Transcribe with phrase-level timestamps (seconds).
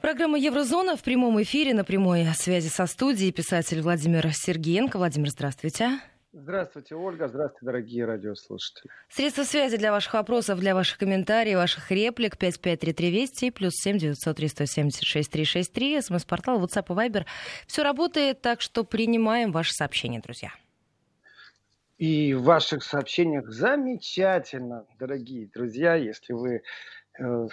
[0.00, 4.96] Программа «Еврозона» в прямом эфире на прямой связи со студией писатель Владимир Сергеенко.
[4.96, 6.00] Владимир, здравствуйте.
[6.32, 7.28] Здравствуйте, Ольга.
[7.28, 8.90] Здравствуйте, дорогие радиослушатели.
[9.10, 14.48] Средства связи для ваших вопросов, для ваших комментариев, ваших реплик 5533 Вести плюс 7 903
[14.48, 16.00] 176 363.
[16.00, 17.26] СМС-портал, WhatsApp и Viber.
[17.66, 20.50] Все работает, так что принимаем ваши сообщения, друзья.
[21.98, 26.62] И в ваших сообщениях замечательно, дорогие друзья, если вы
[27.18, 27.48] э,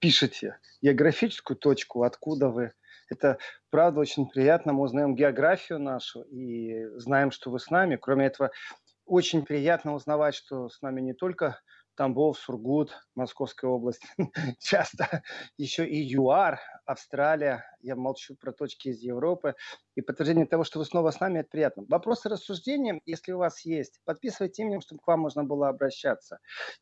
[0.00, 2.72] пишете географическую точку, откуда вы.
[3.08, 3.38] Это,
[3.70, 4.72] правда, очень приятно.
[4.72, 7.96] Мы узнаем географию нашу и знаем, что вы с нами.
[7.96, 8.50] Кроме этого,
[9.04, 11.60] очень приятно узнавать, что с нами не только
[12.00, 14.00] Тамбов, Сургут, Московская область,
[14.58, 15.22] часто
[15.58, 19.54] еще и ЮАР, Австралия, я молчу про точки из Европы,
[19.96, 21.84] и подтверждение того, что вы снова с нами, это приятно.
[21.90, 26.38] Вопросы, рассуждения, если у вас есть, подписывайте именем, чтобы к вам можно было обращаться.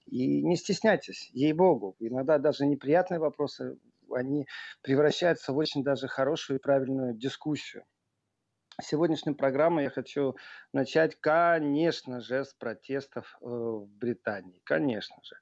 [0.06, 3.76] И не стесняйтесь, ей-богу, иногда даже неприятные вопросы,
[4.12, 4.46] они
[4.82, 7.82] превращаются в очень даже хорошую и правильную дискуссию
[8.80, 10.36] сегодняшнюю программу я хочу
[10.72, 14.60] начать, конечно же, с протестов э, в Британии.
[14.64, 15.36] Конечно же.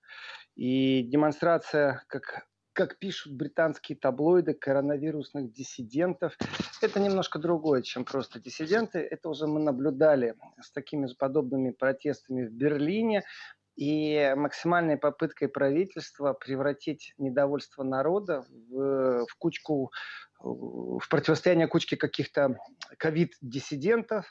[0.54, 2.46] И демонстрация, как
[2.76, 6.36] как пишут британские таблоиды, коронавирусных диссидентов.
[6.82, 8.98] Это немножко другое, чем просто диссиденты.
[8.98, 13.24] Это уже мы наблюдали с такими же подобными протестами в Берлине.
[13.76, 19.90] И максимальной попыткой правительства превратить недовольство народа в, в кучку
[20.40, 22.56] в противостояние кучки каких-то
[22.98, 24.26] ковид-диссидентов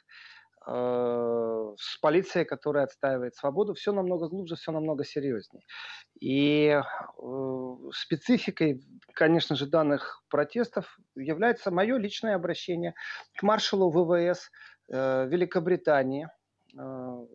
[0.68, 5.64] э, с полицией, которая отстаивает свободу, все намного глубже, все намного серьезнее.
[6.20, 8.82] И э, спецификой,
[9.14, 12.94] конечно же, данных протестов является мое личное обращение
[13.38, 14.52] к маршалу ВВС
[14.90, 16.30] э, Великобритании,
[16.78, 17.26] э,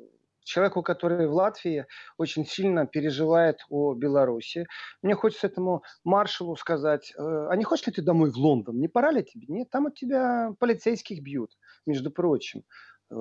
[0.44, 1.86] человеку, который в Латвии
[2.19, 4.66] очень сильно переживает о Беларуси.
[5.02, 8.78] Мне хочется этому маршалу сказать, э, а не хочешь ли ты домой в Лондон?
[8.78, 9.46] Не пора ли тебе?
[9.48, 11.50] Нет, там от тебя полицейских бьют,
[11.86, 12.64] между прочим.
[13.11, 13.14] Э,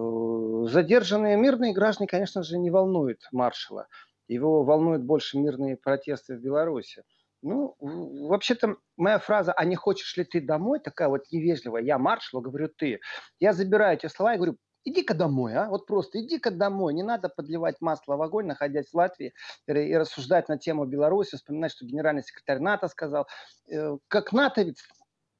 [0.69, 3.87] задержанные мирные граждане, конечно же, не волнуют маршала.
[4.27, 7.03] Его волнуют больше мирные протесты в Беларуси.
[7.41, 11.81] Ну, вообще-то моя фраза «а не хочешь ли ты домой?» такая вот невежливая.
[11.81, 12.99] Я маршалу говорю «ты».
[13.39, 14.57] Я забираю эти слова и говорю
[14.89, 15.69] Иди-ка домой, а?
[15.69, 16.95] Вот просто иди-ка домой.
[16.95, 19.33] Не надо подливать масло в огонь, находясь в Латвии,
[19.67, 23.27] и рассуждать на тему Беларуси, вспоминать, что генеральный секретарь НАТО сказал.
[23.71, 24.79] Э, как НАТО ведь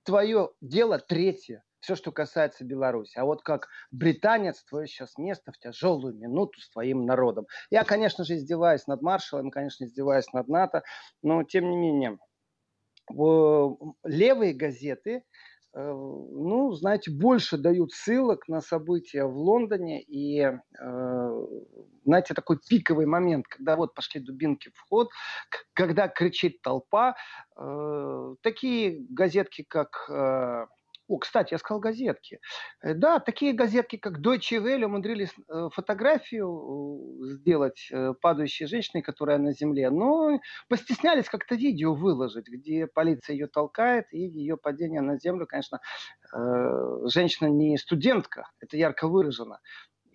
[0.03, 3.17] твое дело третье, все, что касается Беларуси.
[3.17, 7.47] А вот как британец, твое сейчас место в тяжелую минуту с твоим народом.
[7.71, 10.83] Я, конечно же, издеваюсь над маршалом, конечно, издеваюсь над НАТО,
[11.23, 12.19] но тем не менее,
[14.03, 15.23] левые газеты
[15.73, 20.01] ну, знаете, больше дают ссылок на события в Лондоне.
[20.01, 21.47] И, э,
[22.05, 25.09] знаете, такой пиковый момент, когда вот пошли дубинки в ход,
[25.73, 27.15] когда кричит толпа.
[27.57, 30.09] Э, такие газетки, как
[31.09, 32.39] о, кстати, я сказал газетки.
[32.81, 39.39] Э, да, такие газетки, как Deutsche Welle, умудрились э, фотографию э, сделать падающей женщины, которая
[39.39, 45.17] на земле, но постеснялись как-то видео выложить, где полиция ее толкает, и ее падение на
[45.17, 45.79] землю, конечно,
[46.31, 49.59] женщина не студентка, это ярко выражено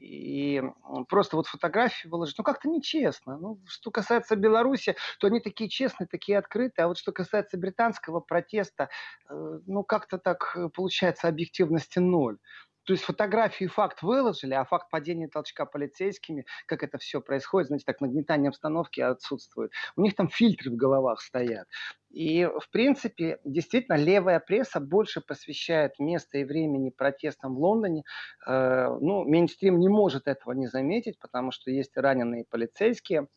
[0.05, 0.63] и
[1.09, 3.39] просто вот фотографии выложить, ну как-то нечестно.
[3.39, 8.21] Ну, что касается Беларуси, то они такие честные, такие открытые, а вот что касается британского
[8.21, 8.91] протеста,
[9.29, 12.39] э, ну как-то так э, получается объективности ноль.
[12.85, 17.85] То есть фотографии факт выложили, а факт падения толчка полицейскими, как это все происходит, знаете,
[17.87, 19.73] так нагнетание обстановки отсутствует.
[19.97, 21.67] У них там фильтры в головах стоят.
[22.11, 28.05] И, в принципе, действительно, левая пресса больше посвящает место и времени протестам в Лондоне.
[28.47, 33.27] Э, ну, мейнстрим не может этого не заметить, потому что есть раненые полицейские–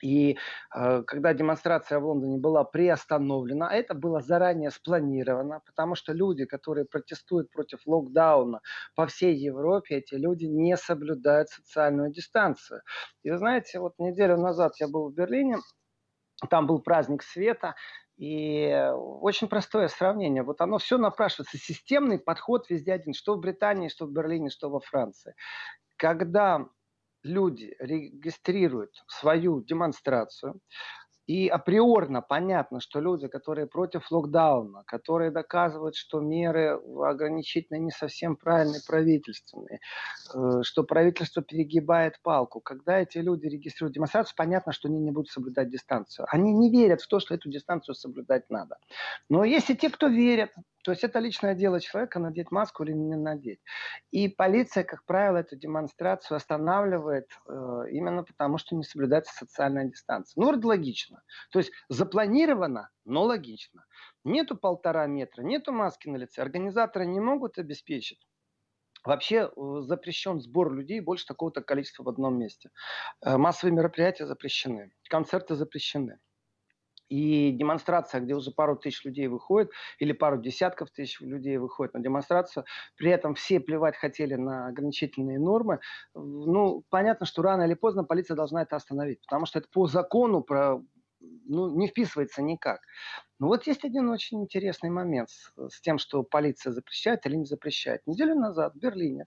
[0.00, 0.38] и
[0.74, 6.44] э, когда демонстрация в Лондоне была приостановлена, а это было заранее спланировано, потому что люди,
[6.44, 8.60] которые протестуют против локдауна
[8.94, 12.82] по всей Европе, эти люди не соблюдают социальную дистанцию.
[13.22, 15.58] И вы знаете, вот неделю назад я был в Берлине,
[16.48, 17.74] там был праздник света,
[18.16, 20.42] и очень простое сравнение.
[20.42, 21.56] Вот оно все напрашивается.
[21.56, 23.14] Системный подход везде один.
[23.14, 25.34] Что в Британии, что в Берлине, что во Франции.
[25.96, 26.66] Когда
[27.22, 30.60] люди регистрируют свою демонстрацию,
[31.30, 38.34] и априорно понятно, что люди, которые против локдауна, которые доказывают, что меры ограничительные не совсем
[38.34, 39.78] правильные правительственные,
[40.34, 42.58] э, что правительство перегибает палку.
[42.58, 46.26] Когда эти люди регистрируют демонстрацию, понятно, что они не будут соблюдать дистанцию.
[46.30, 48.78] Они не верят в то, что эту дистанцию соблюдать надо.
[49.28, 50.50] Но есть и те, кто верят,
[50.82, 53.60] то есть это личное дело человека, надеть маску или не надеть.
[54.10, 57.52] И полиция, как правило, эту демонстрацию останавливает э,
[57.90, 60.40] именно потому, что не соблюдается социальная дистанция.
[60.40, 61.22] Ну, вроде логично.
[61.50, 63.84] То есть запланировано, но логично.
[64.24, 68.26] нету полтора метра, нету маски на лице, организаторы не могут обеспечить.
[69.04, 72.70] Вообще э, запрещен сбор людей больше такого-то количества в одном месте.
[73.22, 76.18] Э, массовые мероприятия запрещены, концерты запрещены.
[77.10, 82.00] И демонстрация, где уже пару тысяч людей выходит, или пару десятков тысяч людей выходит на
[82.00, 82.64] демонстрацию,
[82.96, 85.80] при этом все плевать хотели на ограничительные нормы,
[86.14, 90.42] ну, понятно, что рано или поздно полиция должна это остановить, потому что это по закону
[90.42, 90.80] про
[91.20, 92.80] ну, не вписывается никак.
[93.38, 97.46] Но вот есть один очень интересный момент с, с тем, что полиция запрещает или не
[97.46, 98.02] запрещает.
[98.06, 99.26] Неделю назад в Берлине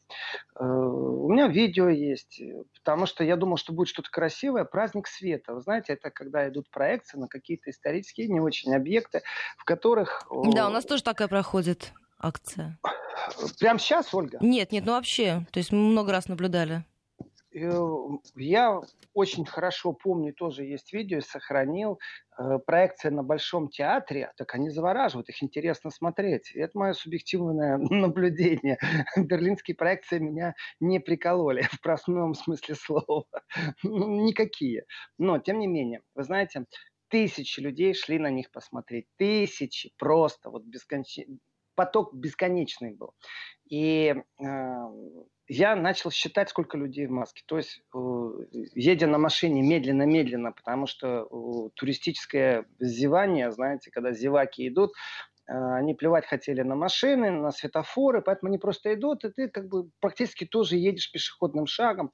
[0.55, 2.41] э, у меня видео есть,
[2.79, 4.65] потому что я думал, что будет что-то красивое.
[4.65, 5.53] Праздник света.
[5.53, 9.21] Вы знаете, это когда идут проекции на какие-то исторические, не очень объекты,
[9.57, 10.27] в которых...
[10.29, 12.79] Э, да, у нас тоже такая проходит акция.
[13.59, 14.37] Прямо сейчас, Ольга?
[14.41, 15.45] Нет, нет, ну вообще.
[15.51, 16.85] То есть мы много раз наблюдали.
[17.53, 18.81] Э, я
[19.13, 21.99] очень хорошо помню, тоже есть видео, сохранил.
[22.37, 26.51] Э, проекция на Большом театре, так они завораживают, их интересно смотреть.
[26.55, 28.77] это мое субъективное наблюдение.
[29.17, 33.25] Берлинские проекции меня не прикололи в простом смысле слова.
[33.83, 34.85] Ну, никакие.
[35.17, 36.65] Но, тем не менее, вы знаете,
[37.09, 39.05] тысячи людей шли на них посмотреть.
[39.17, 41.19] Тысячи просто, вот бесконч...
[41.75, 43.13] поток бесконечный был.
[43.69, 44.45] И э,
[45.47, 47.43] я начал считать, сколько людей в маске.
[47.45, 48.29] То есть, э,
[48.75, 54.91] едя на машине медленно-медленно, потому что э, туристическое зевание, знаете, когда зеваки идут,
[55.47, 59.67] э, они плевать хотели на машины, на светофоры, поэтому они просто идут, и ты как
[59.67, 62.11] бы практически тоже едешь пешеходным шагом.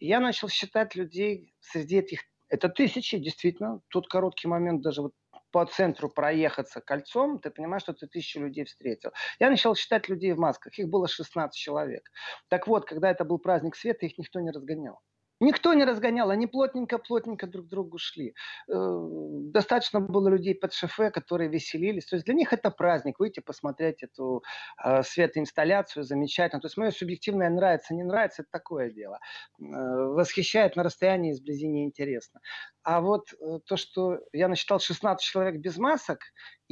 [0.00, 3.80] Я начал считать людей среди этих это тысячи, действительно.
[3.88, 5.14] Тут короткий момент даже вот
[5.52, 9.12] по центру проехаться кольцом, ты понимаешь, что ты тысячу людей встретил.
[9.38, 10.78] Я начал считать людей в масках.
[10.78, 12.08] Их было 16 человек.
[12.48, 15.00] Так вот, когда это был праздник света, их никто не разгонял.
[15.42, 18.36] Никто не разгонял, они плотненько-плотненько друг к другу шли.
[18.68, 18.74] Э,
[19.50, 22.06] достаточно было людей под шофе, которые веселились.
[22.06, 24.44] То есть для них это праздник, выйти посмотреть эту
[24.84, 26.60] э, светоинсталляцию, замечательно.
[26.60, 29.18] То есть мое субъективное нравится, не нравится, это такое дело.
[29.60, 32.38] Э, восхищает на расстоянии, изблизи неинтересно.
[32.84, 33.32] А вот
[33.66, 36.20] то, что я насчитал 16 человек без масок,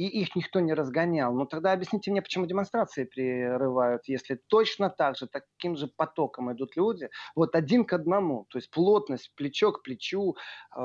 [0.01, 1.33] и их никто не разгонял.
[1.33, 6.75] Ну тогда объясните мне, почему демонстрации прерывают, если точно так же, таким же потоком идут
[6.75, 10.35] люди, вот один к одному, то есть плотность плечо к плечу,
[10.75, 10.81] э,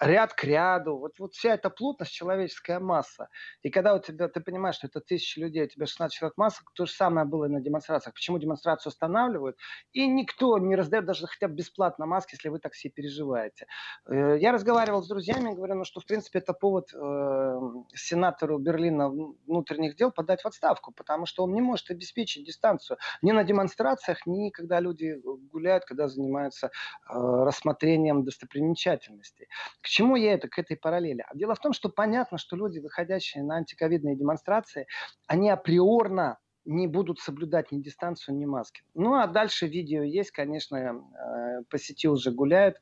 [0.00, 3.28] ряд к ряду, вот, вот вся эта плотность, человеческая масса.
[3.62, 6.70] И когда у тебя, ты понимаешь, что это тысячи людей, у тебя 16 человек масок,
[6.74, 8.14] то же самое было и на демонстрациях.
[8.14, 9.56] Почему демонстрацию останавливают?
[9.92, 13.66] И никто не раздает даже хотя бы бесплатно маски, если вы так все переживаете.
[14.08, 17.55] Э, я разговаривал с друзьями, говорю, ну что в принципе это повод э,
[17.94, 19.08] сенатору Берлина
[19.46, 24.26] внутренних дел подать в отставку, потому что он не может обеспечить дистанцию ни на демонстрациях,
[24.26, 25.20] ни когда люди
[25.50, 26.70] гуляют, когда занимаются э,
[27.08, 29.48] рассмотрением достопримечательностей.
[29.80, 31.24] К чему я это, к этой параллели?
[31.28, 34.86] А дело в том, что понятно, что люди, выходящие на антиковидные демонстрации,
[35.26, 38.82] они априорно не будут соблюдать ни дистанцию, ни маски.
[38.94, 42.76] Ну, а дальше видео есть, конечно, э, по сети уже гуляют.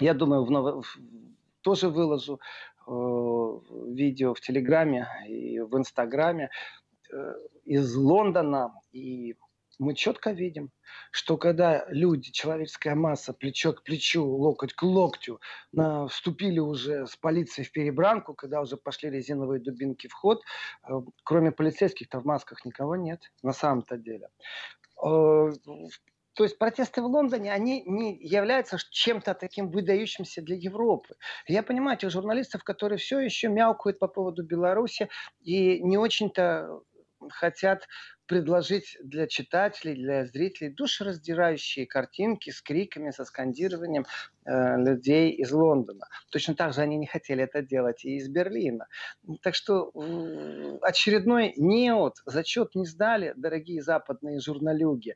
[0.00, 0.98] Я думаю, в, нов...
[1.60, 2.40] тоже выложу
[2.86, 6.50] видео в Телеграме и в Инстаграме
[7.12, 7.34] э,
[7.64, 8.72] из Лондона.
[8.92, 9.36] И
[9.78, 10.70] мы четко видим,
[11.10, 15.40] что когда люди, человеческая масса, плечо к плечу, локоть к локтю,
[15.72, 20.42] на, вступили уже с полицией в перебранку, когда уже пошли резиновые дубинки в ход,
[20.88, 20.92] э,
[21.24, 24.28] кроме полицейских-то в масках никого нет на самом-то деле.
[25.04, 25.52] Э,
[26.36, 31.16] то есть протесты в Лондоне, они не являются чем-то таким выдающимся для Европы.
[31.48, 35.08] Я понимаю тех журналистов, которые все еще мяукают по поводу Беларуси
[35.40, 36.82] и не очень-то
[37.30, 37.88] хотят
[38.26, 44.06] предложить для читателей, для зрителей душераздирающие картинки с криками, со скандированием
[44.44, 46.08] э, людей из Лондона.
[46.30, 48.86] Точно так же они не хотели это делать и из Берлина.
[49.42, 55.14] Так что э, очередной неот, зачет не сдали, дорогие западные журналюги.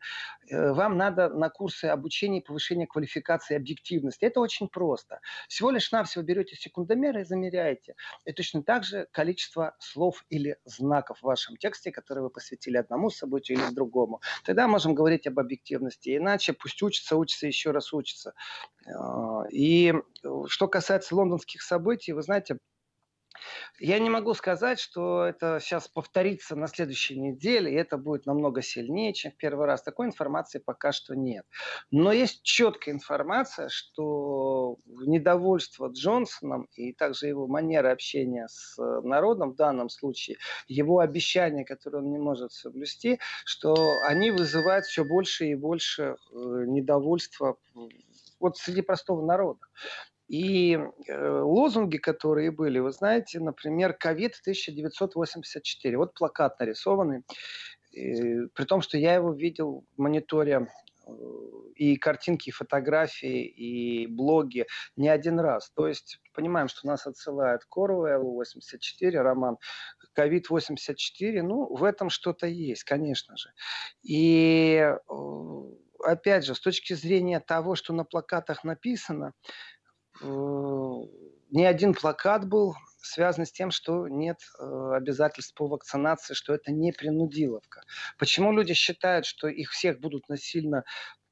[0.48, 4.24] Э, вам надо на курсы обучения повышения квалификации и объективности.
[4.24, 5.20] Это очень просто.
[5.48, 7.94] Всего лишь навсего берете секундомеры и замеряете.
[8.24, 12.99] И точно так же количество слов или знаков в вашем тексте, которые вы посвятили одному
[13.00, 14.20] одному событию или к другому.
[14.44, 16.16] Тогда можем говорить об объективности.
[16.16, 18.34] Иначе пусть учится, учится, еще раз учится.
[18.86, 19.94] А, и
[20.48, 22.58] что касается лондонских событий, вы знаете,
[23.78, 28.62] я не могу сказать, что это сейчас повторится на следующей неделе, и это будет намного
[28.62, 29.82] сильнее, чем в первый раз.
[29.82, 31.46] Такой информации пока что нет.
[31.90, 39.56] Но есть четкая информация, что недовольство Джонсоном и также его манера общения с народом в
[39.56, 40.36] данном случае,
[40.68, 43.74] его обещания, которые он не может соблюсти, что
[44.06, 47.56] они вызывают все больше и больше э, недовольства
[48.38, 49.60] вот среди простого народа.
[50.30, 55.98] И э, лозунги, которые были, вы знаете, например, ковид 1984.
[55.98, 57.24] Вот плакат нарисованный.
[57.90, 60.68] И, при том, что я его видел в мониторе
[61.04, 61.10] э,
[61.74, 65.72] и картинки, и фотографии, и блоги не один раз.
[65.72, 69.58] То есть понимаем, что нас отсылают к Оруэллу 84, роман
[70.12, 71.42] ковид 84.
[71.42, 73.48] Ну, в этом что-то есть, конечно же.
[74.04, 74.94] И э,
[76.04, 79.79] опять же, с точки зрения того, что на плакатах написано, э,
[80.22, 86.72] ни один плакат был связан с тем, что нет э, обязательств по вакцинации, что это
[86.72, 87.82] не принудиловка.
[88.18, 90.84] Почему люди считают, что их всех будут насильно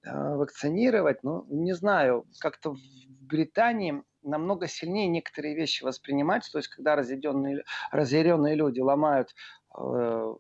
[0.03, 1.23] э, вакцинировать?
[1.23, 2.79] Ну, не знаю, как-то в
[3.21, 9.35] Британии намного сильнее некоторые вещи воспринимать, то есть когда разъяренные, разъяренные люди ломают
[9.77, 10.35] э,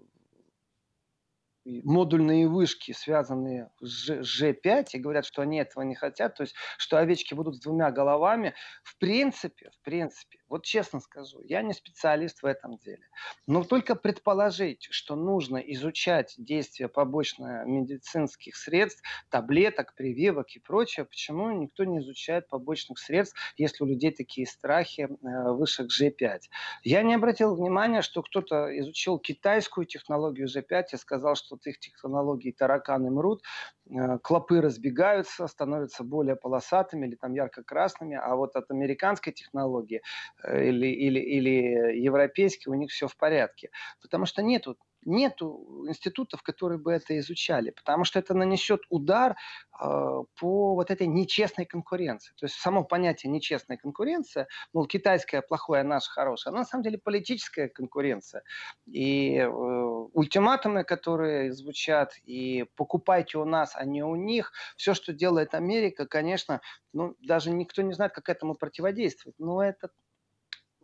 [1.84, 6.98] модульные вышки, связанные с G5, и говорят, что они этого не хотят, то есть, что
[6.98, 12.42] овечки будут с двумя головами, в принципе, в принципе, вот честно скажу, я не специалист
[12.42, 13.06] в этом деле,
[13.46, 21.50] но только предположить, что нужно изучать действия побочных медицинских средств, таблеток, прививок и прочее, почему
[21.50, 26.40] никто не изучает побочных средств, если у людей такие страхи э, выше G5.
[26.82, 31.78] Я не обратил внимания, что кто-то изучил китайскую технологию G5 и сказал, что от их
[31.78, 33.42] технологий тараканы мрут,
[33.90, 40.02] э, клопы разбегаются, становятся более полосатыми или там ярко-красными, а вот от американской технологии
[40.44, 43.70] э, или, или, или европейской у них все в порядке.
[44.02, 44.76] Потому что нету
[45.08, 49.34] нету институтов, которые бы это изучали, потому что это нанесет удар э,
[49.80, 52.32] по вот этой нечестной конкуренции.
[52.36, 56.84] То есть само понятие нечестная конкуренция, мол, китайская плохое, а наша хорошая, она на самом
[56.84, 58.42] деле политическая конкуренция.
[58.86, 65.12] И э, ультиматумы, которые звучат, и покупайте у нас, а не у них, все, что
[65.12, 66.60] делает Америка, конечно,
[66.92, 69.38] ну, даже никто не знает, как этому противодействовать.
[69.38, 69.90] Но это,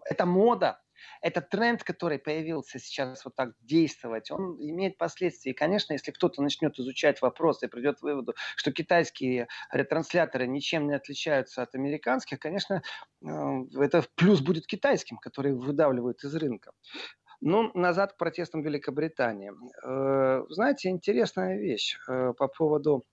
[0.04, 0.80] это мода,
[1.20, 5.52] это тренд, который появился сейчас вот так действовать, он имеет последствия.
[5.52, 10.86] И, конечно, если кто-то начнет изучать вопрос и придет к выводу, что китайские ретрансляторы ничем
[10.88, 12.82] не отличаются от американских, конечно,
[13.22, 13.28] э,
[13.80, 16.72] это плюс будет китайским, который выдавливают из рынка.
[17.40, 19.52] Ну, назад к протестам Великобритании.
[19.84, 23.04] Э, знаете, интересная вещь э, по поводу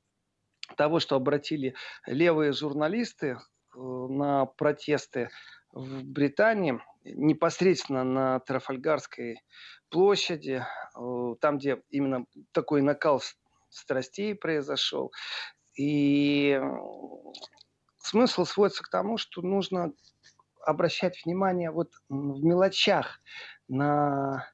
[0.77, 1.75] того, что обратили
[2.07, 3.37] левые журналисты
[3.75, 5.29] на протесты
[5.71, 9.41] в Британии непосредственно на Трафальгарской
[9.89, 13.21] площади, э, там, где именно такой накал
[13.69, 15.11] страстей произошел.
[15.77, 16.59] И
[17.97, 19.93] смысл сводится к тому, что нужно
[20.65, 23.19] обращать внимание вот в мелочах
[23.67, 24.47] на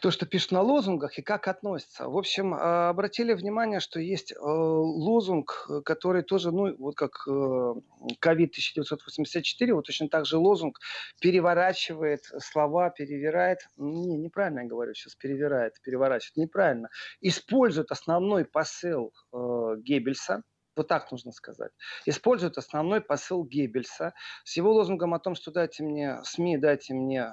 [0.00, 2.08] то, что пишут на лозунгах и как относятся.
[2.08, 7.26] В общем, а, обратили внимание, что есть э, лозунг, э, который тоже, ну, вот как
[7.26, 7.74] э,
[8.20, 10.78] ковид 1984, вот точно так же лозунг
[11.20, 16.88] переворачивает слова, перевирает, не, неправильно я говорю сейчас, перевирает, переворачивает, неправильно,
[17.20, 20.42] использует основной посыл Геббельса,
[20.76, 21.70] вот так нужно сказать.
[22.04, 24.12] Использует основной посыл Геббельса
[24.44, 27.32] с его лозунгом о том, что дайте мне СМИ, дайте мне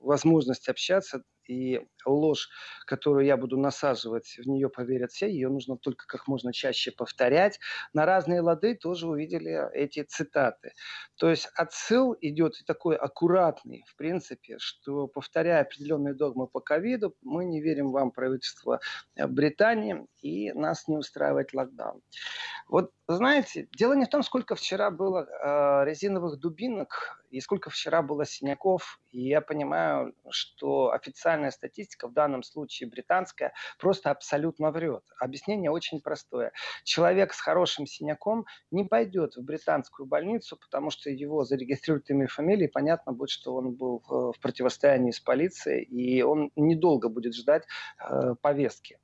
[0.00, 2.48] возможность общаться, и ложь,
[2.86, 7.58] которую я буду насаживать, в нее поверят все, ее нужно только как можно чаще повторять.
[7.92, 10.72] На разные лады тоже увидели эти цитаты.
[11.16, 17.44] То есть отсыл идет такой аккуратный, в принципе, что повторяя определенные догмы по ковиду, мы
[17.44, 18.80] не верим вам, правительство
[19.16, 22.00] Британии, и нас не устраивает локдаун.
[22.68, 28.02] Вот знаете, дело не в том, сколько вчера было э, резиновых дубинок и сколько вчера
[28.02, 29.00] было синяков.
[29.10, 30.92] И я понимаю, что
[31.40, 35.02] официальная статистика, в данном случае британская, просто абсолютно врет.
[35.18, 36.52] Объяснение очень простое.
[36.84, 42.28] Человек с хорошим синяком не пойдет в британскую больницу, потому что его зарегистрируют имя и
[42.28, 47.34] фамилия, и понятно будет, что он был в противостоянии с полицией, и он недолго будет
[47.34, 47.64] ждать
[47.98, 48.98] э, повестки.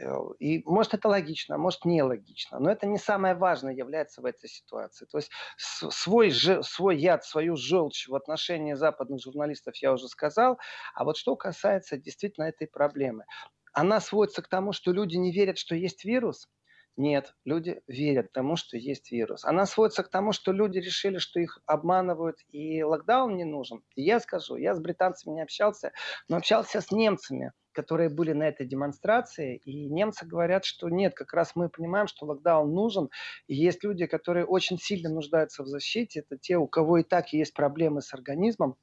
[0.00, 4.24] Э, и может это логично, может не логично, но это не самое важное является в
[4.24, 5.06] этой ситуации.
[5.06, 10.58] То есть свой, свой яд, свою желчь в отношении западных журналистов я уже сказал.
[10.94, 13.24] А вот что касается действительно этой проблемы.
[13.72, 16.48] Она сводится к тому, что люди не верят, что есть вирус.
[16.96, 19.44] Нет, люди верят тому, что есть вирус.
[19.44, 23.82] Она сводится к тому, что люди решили, что их обманывают и локдаун не нужен.
[23.94, 25.92] И я скажу, я с британцами не общался,
[26.28, 31.32] но общался с немцами которые были на этой демонстрации, и немцы говорят, что нет, как
[31.32, 33.10] раз мы понимаем, что локдаун нужен,
[33.46, 37.32] и есть люди, которые очень сильно нуждаются в защите, это те, у кого и так
[37.32, 38.74] есть проблемы с организмом,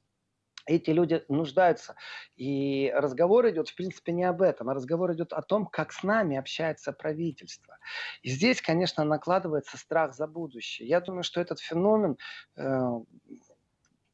[0.68, 1.96] эти люди нуждаются.
[2.36, 6.02] И разговор идет, в принципе, не об этом, а разговор идет о том, как с
[6.02, 7.78] нами общается правительство.
[8.22, 10.88] И здесь, конечно, накладывается страх за будущее.
[10.88, 12.18] Я думаю, что этот феномен
[12.56, 12.90] э,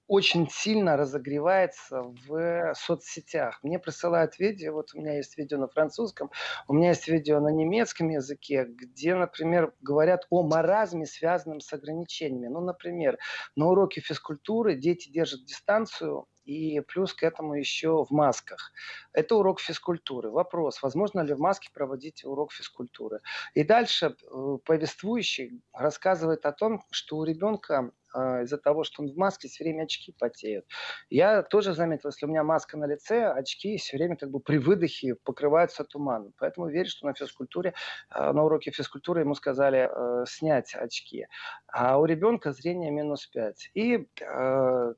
[0.06, 3.58] очень сильно разогревается в соцсетях.
[3.62, 6.30] Мне присылают видео, вот у меня есть видео на французском,
[6.68, 12.48] у меня есть видео на немецком языке, где, например, говорят о маразме, связанном с ограничениями.
[12.48, 13.18] Ну, например,
[13.56, 18.72] на уроке физкультуры дети держат дистанцию и плюс к этому еще в масках.
[19.12, 20.30] Это урок физкультуры.
[20.30, 23.20] Вопрос, возможно ли в маске проводить урок физкультуры.
[23.54, 29.10] И дальше э, повествующий рассказывает о том, что у ребенка э, из-за того, что он
[29.10, 30.66] в маске, все время очки потеют.
[31.10, 34.58] Я тоже заметил, если у меня маска на лице, очки все время как бы при
[34.58, 36.32] выдохе покрываются туманом.
[36.38, 37.74] Поэтому верю, что на физкультуре,
[38.10, 41.26] э, на уроке физкультуры ему сказали э, снять очки.
[41.66, 43.70] А у ребенка зрение минус 5.
[43.74, 44.94] И э,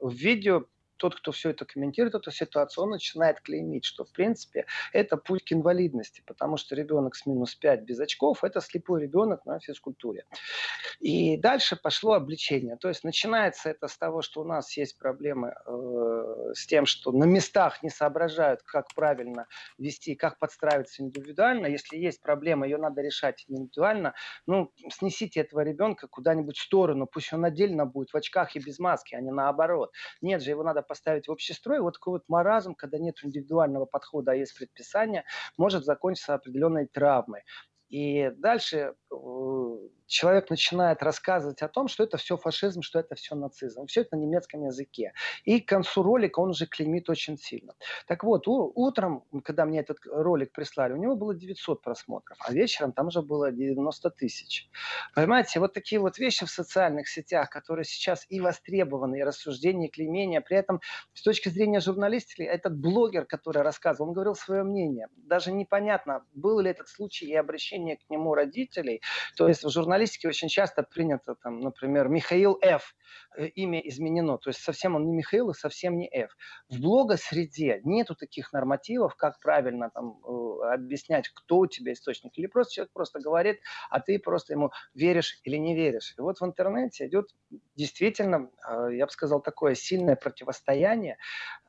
[0.00, 0.64] в видео
[1.00, 5.44] тот, кто все это комментирует, эту ситуацию, он начинает клеймить, что, в принципе, это путь
[5.44, 10.26] к инвалидности, потому что ребенок с минус 5 без очков– это слепой ребенок на физкультуре.
[11.00, 12.76] И дальше пошло обличение.
[12.76, 17.12] То есть начинается это с того, что у нас есть проблемы э, с тем, что
[17.12, 19.46] на местах не соображают, как правильно
[19.78, 21.66] вести, как подстраиваться индивидуально.
[21.66, 24.12] Если есть проблема, ее надо решать индивидуально.
[24.46, 28.78] Ну, снесите этого ребенка куда-нибудь в сторону, пусть он отдельно будет в очках и без
[28.78, 29.92] маски, а не наоборот.
[30.20, 33.86] Нет же, его надо поставить в общий строй, вот такой вот маразм, когда нет индивидуального
[33.86, 35.24] подхода, а есть предписание,
[35.56, 37.42] может закончиться определенной травмой.
[37.88, 38.94] И дальше
[40.10, 43.86] человек начинает рассказывать о том, что это все фашизм, что это все нацизм.
[43.86, 45.12] Все это на немецком языке.
[45.44, 47.74] И к концу ролика он уже клеймит очень сильно.
[48.06, 52.52] Так вот, у, утром, когда мне этот ролик прислали, у него было 900 просмотров, а
[52.52, 54.68] вечером там уже было 90 тысяч.
[55.14, 59.90] Понимаете, вот такие вот вещи в социальных сетях, которые сейчас и востребованы, и рассуждения, и
[59.90, 60.40] клеймения.
[60.40, 60.80] При этом,
[61.14, 65.06] с точки зрения журналистики, этот блогер, который рассказывал, он говорил свое мнение.
[65.16, 68.99] Даже непонятно, был ли этот случай и обращение к нему родителей.
[69.36, 72.94] То есть в журналистике очень часто принято, там, например, Михаил Ф.
[73.40, 74.36] Э, имя изменено.
[74.38, 76.36] То есть совсем он не Михаил и совсем не Ф.
[76.68, 82.36] В блогосреде нету таких нормативов, как правильно там, э, объяснять, кто у тебя источник.
[82.36, 86.14] Или просто человек просто говорит, а ты просто ему веришь или не веришь.
[86.18, 87.28] И вот в интернете идет
[87.76, 91.16] действительно, э, я бы сказал, такое сильное противостояние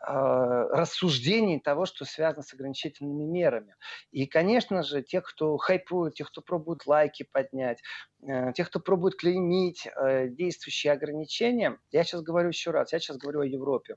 [0.04, 3.76] рассуждений того, что связано с ограничительными мерами.
[4.10, 7.84] И, конечно же, те, кто хайпует, те, кто пробует лайки поднять,
[8.56, 13.42] тех, кто пробует клеймить э, действующие ограничения, я сейчас говорю еще раз, я сейчас говорю
[13.42, 13.96] о Европе,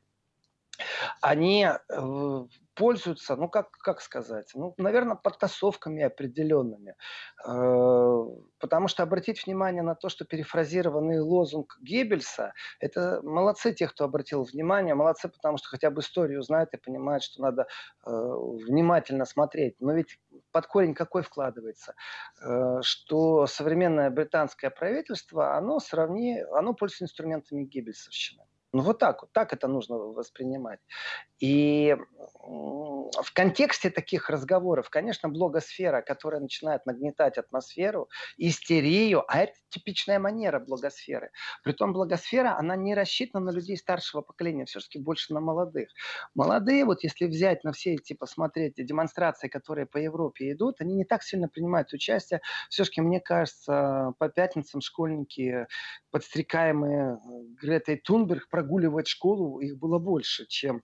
[1.21, 6.97] они э, пользуются, ну как, как сказать, ну, наверное, подтасовками определенными.
[7.45, 14.43] Потому что обратить внимание на то, что перефразированный лозунг Геббельса, это молодцы те, кто обратил
[14.43, 17.67] внимание, молодцы, потому что хотя бы историю знают и понимают, что надо
[18.05, 19.77] внимательно смотреть.
[19.81, 20.19] Но ведь
[20.53, 21.95] под корень какой вкладывается?
[22.43, 28.45] Э, что современное британское правительство, оно сравни, оно пользуется инструментами Геббельсовщины.
[28.75, 30.81] Ну вот так вот, так это нужно воспринимать.
[31.39, 31.97] И
[32.43, 40.59] в контексте таких разговоров, конечно, блогосфера, которая начинает нагнетать атмосферу, истерию, а это типичная манера
[40.59, 41.31] блогосферы.
[41.63, 45.89] Притом блогосфера, она не рассчитана на людей старшего поколения, все-таки больше на молодых.
[46.35, 51.05] Молодые, вот если взять на все эти, посмотреть демонстрации, которые по Европе идут, они не
[51.05, 52.41] так сильно принимают участие.
[52.71, 55.69] Все-таки, мне кажется, по пятницам школьники,
[56.11, 57.19] подстрекаемые
[57.61, 60.83] Гретой Тунберг, прогуливать школу, их было больше, чем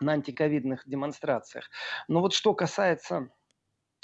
[0.00, 1.70] на антиковидных демонстрациях.
[2.08, 3.28] Но вот что касается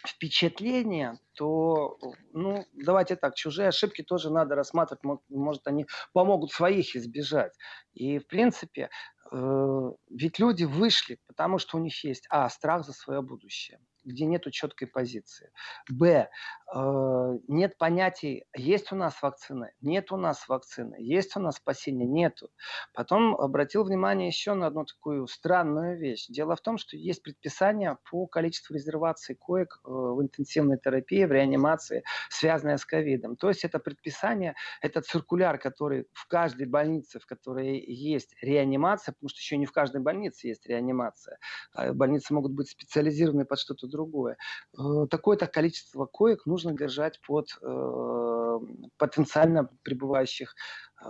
[0.07, 1.99] впечатления, то,
[2.33, 7.53] ну, давайте так, чужие ошибки тоже надо рассматривать, может, они помогут своих избежать.
[7.93, 8.89] И, в принципе,
[9.33, 14.25] э, ведь люди вышли, потому что у них есть, а, страх за свое будущее– где
[14.27, 15.51] нет четкой позиции.
[15.89, 16.29] Б.
[16.75, 22.07] Э, нет понятий, есть у нас вакцина, нет у нас вакцины, есть у нас спасение,
[22.07, 22.51] нету.
[22.95, 26.27] Потом обратил внимание еще на одну такую странную вещь.
[26.29, 31.33] Дело в том, что есть предписание по количеству резерваций коек э, в интенсивной терапии, в
[31.33, 33.37] реанимации, связанное с ковидом.
[33.37, 39.29] То есть это предписание, это циркуляр, который в каждой больнице, в которой есть реанимация, потому
[39.29, 41.39] что еще не в каждой больнице есть реанимация.
[41.75, 44.37] А больницы могут быть специализированы под что-то другое.
[44.77, 48.59] Э, такое-то количество коек нужно держать под э,
[48.97, 50.55] потенциально пребывающих
[51.01, 51.09] э,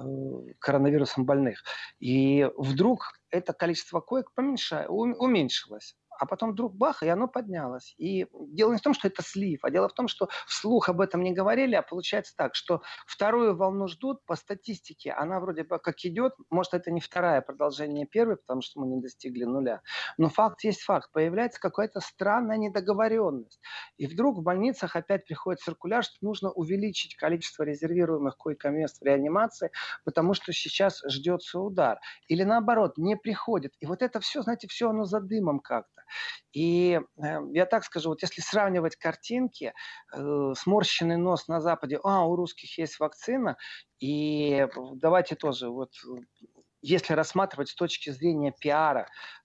[0.58, 1.62] коронавирусом больных.
[2.00, 5.96] И вдруг это количество коек поменьше, уменьшилось.
[6.22, 7.96] А потом вдруг бах, и оно поднялось.
[7.98, 11.00] И дело не в том, что это слив, а дело в том, что вслух об
[11.00, 15.80] этом не говорили, а получается так, что вторую волну ждут по статистике, она вроде бы
[15.80, 19.82] как идет, может это не вторая, а продолжение первой, потому что мы не достигли нуля,
[20.16, 23.60] но факт есть факт, появляется какая-то странная недоговоренность.
[23.96, 29.72] И вдруг в больницах опять приходит циркуляр, что нужно увеличить количество резервируемых койко-мест в реанимации,
[30.04, 31.98] потому что сейчас ждется удар.
[32.28, 33.72] Или наоборот, не приходит.
[33.80, 36.02] И вот это все, знаете, все оно за дымом как-то.
[36.52, 39.72] И э, я так скажу, вот если сравнивать картинки,
[40.14, 43.56] э, сморщенный нос на Западе, а, у русских есть вакцина,
[44.00, 45.92] и давайте тоже вот
[46.82, 49.41] если рассматривать с точки зрения пиара, э,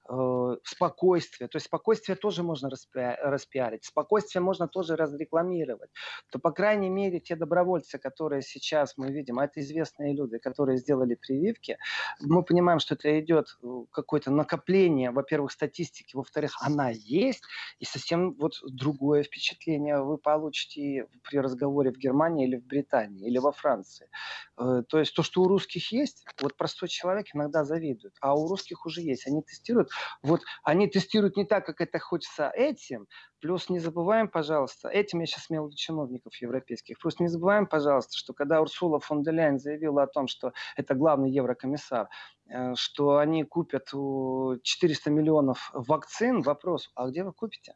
[0.64, 5.90] спокойствие, то есть спокойствие тоже можно распиарить, спокойствие можно тоже разрекламировать,
[6.32, 10.78] то, по крайней мере, те добровольцы, которые сейчас мы видим, а это известные люди, которые
[10.78, 11.78] сделали прививки,
[12.22, 17.44] мы понимаем, что это идет э, какое-то накопление, во-первых, статистики, во-вторых, она есть,
[17.80, 23.38] и совсем вот другое впечатление вы получите при разговоре в Германии или в Британии, или
[23.38, 24.10] во Франции.
[24.58, 28.48] Э, то есть то, что у русских есть, вот простой человек иногда завидует, а у
[28.48, 29.28] русских уже есть.
[29.28, 29.90] Они тестируют,
[30.22, 33.08] вот они тестируют не так, как это хочется этим,
[33.40, 38.34] плюс не забываем, пожалуйста, этим я сейчас имел чиновников европейских, плюс не забываем, пожалуйста, что
[38.34, 42.10] когда Урсула фон де Ляйн заявила о том, что это главный еврокомиссар,
[42.50, 47.76] э, что они купят 400 миллионов вакцин, вопрос, а где вы купите?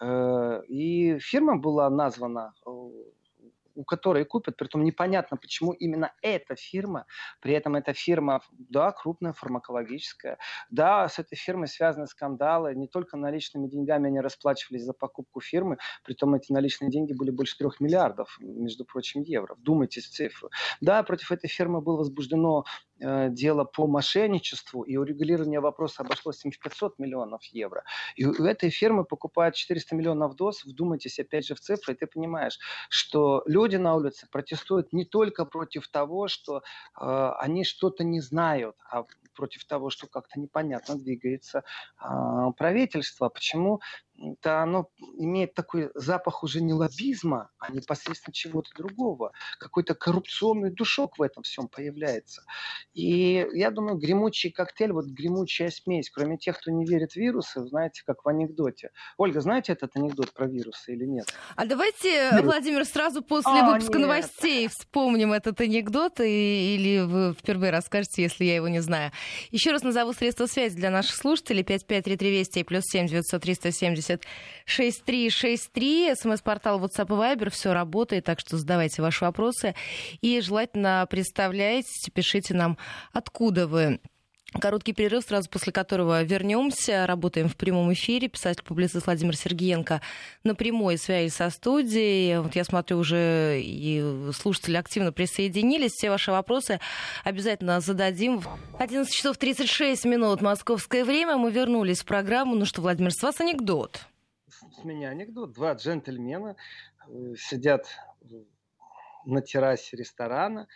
[0.00, 2.54] Э, и фирма была названа
[3.74, 7.06] у которой купят, при том непонятно, почему именно эта фирма,
[7.40, 10.38] при этом эта фирма, да, крупная, фармакологическая,
[10.70, 15.78] да, с этой фирмой связаны скандалы, не только наличными деньгами они расплачивались за покупку фирмы,
[16.04, 19.54] при том эти наличные деньги были больше трех миллиардов, между прочим, евро.
[19.54, 20.50] Вдумайтесь в цифру.
[20.80, 22.64] Да, против этой фирмы было возбуждено
[23.30, 27.84] дело по мошенничеству, и урегулирование вопроса обошлось им в 500 миллионов евро.
[28.16, 32.06] И у этой фирмы покупают 400 миллионов доз, вдумайтесь опять же в цифры, и ты
[32.06, 38.20] понимаешь, что люди на улице протестуют не только против того, что э, они что-то не
[38.20, 41.64] знают, а против того, что как-то непонятно двигается
[42.00, 43.28] э, правительство.
[43.28, 43.80] Почему
[44.40, 49.32] то оно имеет такой запах уже не лоббизма, а непосредственно чего-то другого.
[49.58, 52.42] Какой-то коррупционный душок в этом всем появляется.
[52.94, 57.64] И я думаю, гремучий коктейль, вот гремучая смесь, кроме тех, кто не верит в вирусы,
[57.66, 58.90] знаете, как в анекдоте.
[59.16, 61.26] Ольга, знаете этот анекдот про вирусы или нет?
[61.56, 62.44] А давайте, нет.
[62.44, 64.06] Владимир, сразу после а, выпуска нет.
[64.06, 69.10] новостей вспомним этот анекдот, и, или вы впервые расскажете, если я его не знаю.
[69.50, 71.62] Еще раз назову средства связи для наших слушателей.
[71.62, 73.72] 553320 и плюс 7 903
[74.20, 74.26] 170
[74.64, 76.14] 6363.
[76.14, 77.50] СМС-портал WhatsApp и Viber.
[77.50, 79.74] Все работает, так что задавайте ваши вопросы.
[80.20, 82.78] И желательно представляйте, пишите нам,
[83.12, 84.00] откуда вы
[84.60, 87.06] Короткий перерыв, сразу после которого вернемся.
[87.06, 88.28] Работаем в прямом эфире.
[88.28, 90.00] Писатель-публицист Владимир Сергеенко
[90.44, 92.38] на прямой связи со студией.
[92.38, 95.92] Вот я смотрю, уже и слушатели активно присоединились.
[95.92, 96.80] Все ваши вопросы
[97.24, 98.42] обязательно зададим.
[98.78, 101.36] 11 часов 36 минут московское время.
[101.36, 102.54] Мы вернулись в программу.
[102.54, 104.06] Ну что, Владимир, с вас анекдот
[104.82, 105.52] с меня анекдот.
[105.52, 106.56] Два джентльмена
[107.06, 107.86] э, сидят
[109.24, 110.66] на террасе ресторана,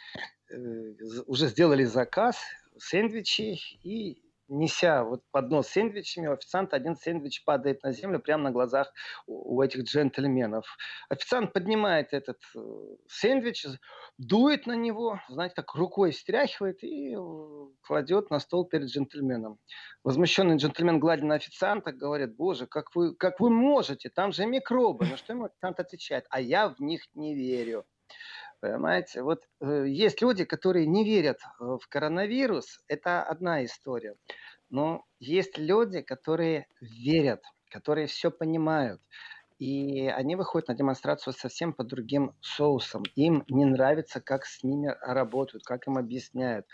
[0.48, 0.54] э,
[1.26, 2.36] уже сделали заказ,
[2.78, 8.50] сэндвичи и неся вот поднос с сэндвичами, официант один сэндвич падает на землю прямо на
[8.50, 8.92] глазах
[9.26, 10.66] у, этих джентльменов.
[11.08, 12.58] Официант поднимает этот э,
[13.08, 13.66] сэндвич,
[14.18, 17.18] дует на него, знаете, так рукой стряхивает и э,
[17.82, 19.58] кладет на стол перед джентльменом.
[20.04, 25.06] Возмущенный джентльмен, гладя на официанта, говорит, боже, как вы, как вы можете, там же микробы.
[25.06, 27.84] На что ему официант отвечает, а я в них не верю.
[28.60, 34.16] Понимаете, вот э, есть люди, которые не верят э, в коронавирус, это одна история.
[34.70, 39.00] Но есть люди, которые верят, которые все понимают.
[39.58, 43.04] И они выходят на демонстрацию совсем по другим соусам.
[43.14, 46.66] Им не нравится, как с ними работают, как им объясняют.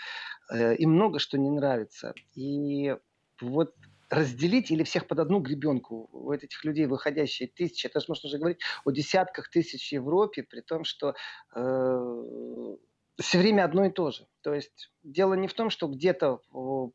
[0.52, 2.14] Э, им много что не нравится.
[2.34, 2.96] И
[3.40, 3.74] вот
[4.12, 6.08] разделить или всех под одну гребенку.
[6.12, 10.42] У этих людей выходящие тысячи, это же можно уже говорить о десятках тысяч в Европе,
[10.42, 11.14] при том, что
[11.56, 12.76] э,
[13.18, 14.26] все время одно и то же.
[14.42, 16.40] То есть дело не в том, что где-то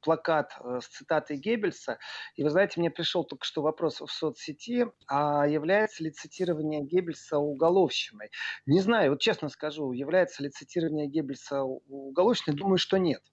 [0.01, 1.97] плакат э, с цитатой Геббельса,
[2.35, 7.39] и вы знаете, мне пришел только что вопрос в соцсети, а является ли цитирование Геббельса
[7.39, 8.29] уголовщиной?
[8.67, 13.23] Не знаю, вот честно скажу, является ли цитирование Геббельса уголовщиной, думаю, что нет.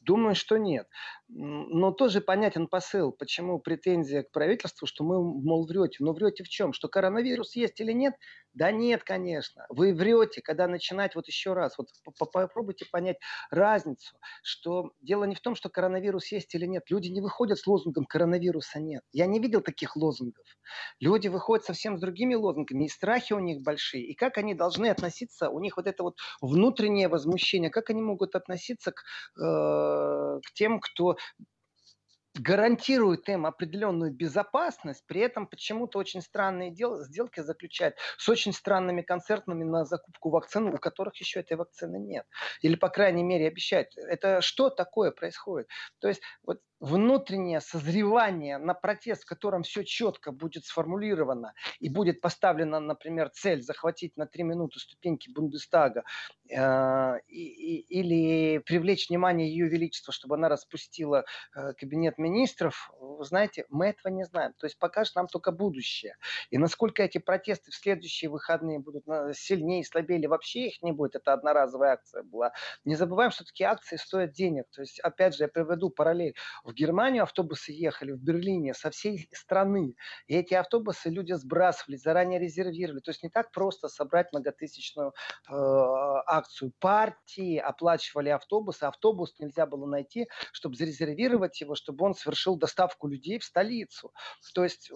[0.00, 0.88] Думаю, что нет.
[1.30, 5.98] Но тоже понятен посыл, почему претензия к правительству, что мы, мол, врете.
[6.00, 6.72] Но врете в чем?
[6.72, 8.14] Что коронавирус есть или нет?
[8.54, 9.66] Да нет, конечно.
[9.68, 11.76] Вы врете, когда начинать вот еще раз.
[11.76, 11.88] Вот
[12.32, 13.18] попробуйте понять
[13.50, 16.84] разницу, что дело не в том, что коронавирус есть или нет.
[16.88, 19.02] Люди не выходят с лозунгом «коронавируса нет».
[19.12, 20.46] Я не видел таких лозунгов.
[20.98, 24.04] Люди выходят совсем с другими лозунгами, и страхи у них большие.
[24.04, 28.34] И как они должны относиться, у них вот это вот внутреннее возмущение, как они могут
[28.34, 29.02] относиться к,
[29.40, 31.17] э, к тем, кто
[32.38, 39.02] гарантирует им определенную безопасность, при этом почему-то очень странные дел, сделки заключает с очень странными
[39.02, 42.26] концертными на закупку вакцин, у которых еще этой вакцины нет.
[42.62, 43.88] Или, по крайней мере, обещают.
[43.96, 45.68] Это что такое происходит?
[46.00, 52.20] То есть вот внутреннее созревание на протест, в котором все четко будет сформулировано и будет
[52.20, 56.04] поставлена, например, цель захватить на три минуты ступеньки Бундестага
[56.48, 63.24] э, и, и, или привлечь внимание Ее Величества, чтобы она распустила э, кабинет министров, вы
[63.24, 64.52] знаете, мы этого не знаем.
[64.58, 66.16] То есть покажет нам только будущее.
[66.50, 69.04] И насколько эти протесты в следующие выходные будут
[69.36, 72.52] сильнее, слабее, или вообще их не будет, это одноразовая акция была.
[72.84, 74.64] Не забываем, что такие акции стоят денег.
[74.72, 76.34] То есть, опять же, я приведу параллель
[76.68, 79.94] в Германию автобусы ехали, в Берлине, со всей страны.
[80.26, 83.00] И эти автобусы люди сбрасывали, заранее резервировали.
[83.00, 85.12] То есть не так просто собрать многотысячную э,
[85.50, 86.72] акцию.
[86.78, 93.38] Партии оплачивали автобусы, автобус нельзя было найти, чтобы зарезервировать его, чтобы он совершил доставку людей
[93.38, 94.12] в столицу.
[94.54, 94.94] То есть э,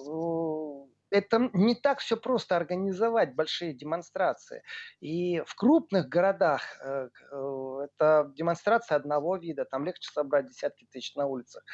[1.13, 4.63] это не так все просто организовать большие демонстрации.
[5.01, 11.15] И в крупных городах э, э, это демонстрация одного вида, там легче собрать десятки тысяч
[11.15, 11.65] на улицах.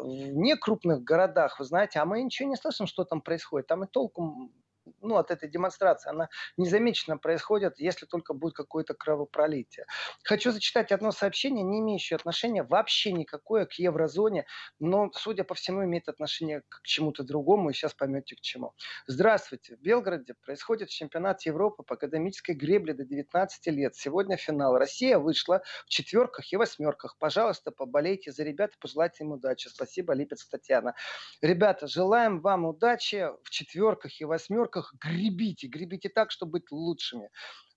[0.00, 3.68] В некрупных городах, вы знаете, а мы ничего не слышим, что там происходит.
[3.68, 4.52] Там и толком
[5.00, 9.86] ну, от этой демонстрации, она незамеченно происходит, если только будет какое-то кровопролитие.
[10.24, 14.46] Хочу зачитать одно сообщение, не имеющее отношения вообще никакое к еврозоне,
[14.78, 18.74] но, судя по всему, имеет отношение к чему-то другому, и сейчас поймете к чему.
[19.06, 19.76] Здравствуйте.
[19.76, 23.94] В Белгороде происходит чемпионат Европы по академической гребле до 19 лет.
[23.94, 24.76] Сегодня финал.
[24.76, 27.16] Россия вышла в четверках и восьмерках.
[27.18, 29.68] Пожалуйста, поболейте за ребят и пожелайте им удачи.
[29.68, 30.94] Спасибо, Липец Татьяна.
[31.42, 37.28] Ребята, желаем вам удачи в четверках и восьмерках рамках гребите, гребите так, чтобы быть лучшими.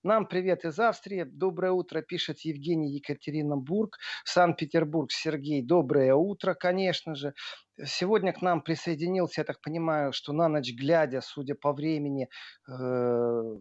[0.03, 1.23] Нам привет из Австрии.
[1.23, 3.97] Доброе утро, пишет Евгений Екатеринбург.
[4.25, 5.61] Санкт-Петербург, Сергей.
[5.61, 7.33] Доброе утро, конечно же.
[7.85, 12.27] Сегодня к нам присоединился, я так понимаю, что на ночь глядя, судя по времени,
[12.67, 13.59] э,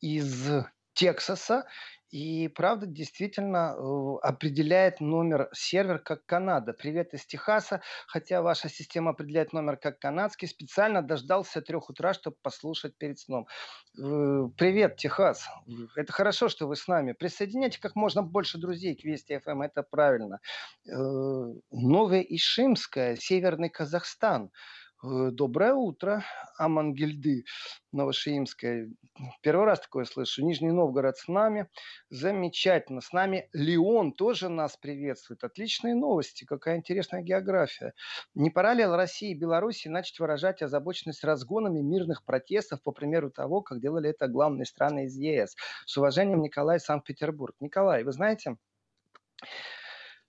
[0.00, 0.50] из
[0.94, 1.64] Тексаса
[2.12, 3.74] и правда действительно
[4.20, 6.74] определяет номер сервер как Канада.
[6.74, 10.46] Привет из Техаса, хотя ваша система определяет номер как канадский.
[10.46, 13.46] Специально дождался трех утра, чтобы послушать перед сном.
[13.98, 15.48] Э, привет, Техас.
[15.96, 17.12] Это хорошо, что вы с нами.
[17.12, 20.40] Присоединяйте как можно больше друзей к Вести ФМ, эм, это правильно.
[20.86, 20.92] Э,
[21.70, 24.50] Новая Ишимская, Северный Казахстан.
[25.04, 26.24] Э, доброе утро,
[26.56, 27.44] Амангельды
[27.90, 28.88] Новошиимская.
[29.40, 30.44] Первый раз такое слышу.
[30.44, 31.68] Нижний Новгород с нами.
[32.08, 33.00] Замечательно.
[33.00, 35.42] С нами Леон тоже нас приветствует.
[35.42, 36.44] Отличные новости.
[36.44, 37.94] Какая интересная география.
[38.34, 43.60] Не пора ли России и Беларуси начать выражать озабоченность разгонами мирных протестов, по примеру того,
[43.60, 45.56] как делали это главные страны из ЕС?
[45.84, 47.56] С уважением, Николай Санкт-Петербург.
[47.58, 48.56] Николай, вы знаете,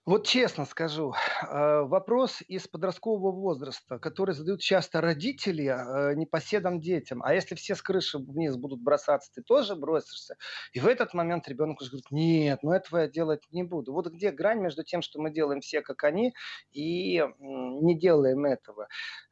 [0.06, 7.22] вот честно скажу, э, вопрос из подросткового возраста, который задают часто родители э, непоседам детям.
[7.22, 10.36] А если все с крыши вниз будут бросаться, ты тоже бросишься?
[10.74, 13.94] И в этот момент ребенок уже говорит, нет, ну этого я делать не буду.
[13.94, 16.34] Вот где грань между тем, что мы делаем все как они,
[16.70, 18.88] и не делаем этого.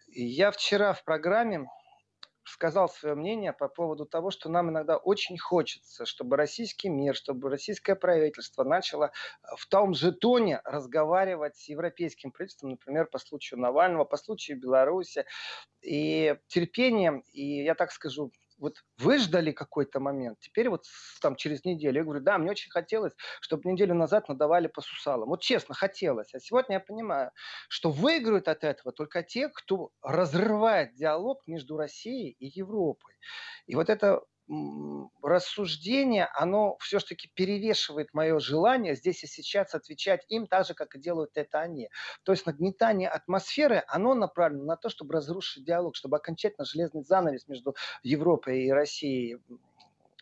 [0.08, 1.66] Я вчера в программе
[2.52, 7.48] сказал свое мнение по поводу того, что нам иногда очень хочется, чтобы российский мир, чтобы
[7.48, 13.58] российское правительство начало э, в том же тоне разговаривать с европейским правительством, например, по случаю
[13.60, 15.24] Навального, по случаю Беларуси.
[15.80, 18.30] И терпением, и я так скажу,
[18.62, 20.85] вот выждали какой-то момент, теперь вот
[21.20, 25.29] там через неделю, я говорю, да, мне очень хотелось, чтобы неделю назад надавали по сусалам.
[25.29, 26.33] Вот честно, хотелось.
[26.35, 27.33] А сегодня я понимаю,
[27.68, 33.14] что выиграют от этого только те, кто разрывает диалог между Россией и Европой.
[33.66, 34.22] И вот это
[35.22, 41.00] рассуждение, оно все-таки перевешивает мое желание здесь и сейчас отвечать им так же, как и
[41.00, 41.88] делают это они.
[42.24, 47.46] То есть нагнетание атмосферы, оно направлено на то, чтобы разрушить диалог, чтобы окончательно железный занавес
[47.48, 49.38] между Европой и Россией